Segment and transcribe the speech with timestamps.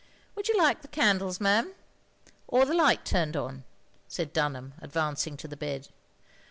[0.33, 1.75] "Would you like the candles ma'am,
[2.47, 3.65] or the light turned on?"
[4.07, 5.89] said Dunham, advancing to the bed.